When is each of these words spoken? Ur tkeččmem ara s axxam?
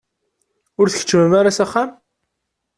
Ur 0.79 0.87
tkeččmem 0.89 1.33
ara 1.39 1.55
s 1.57 1.59
axxam? 1.63 1.89